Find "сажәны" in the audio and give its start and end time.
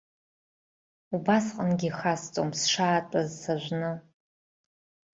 3.41-3.91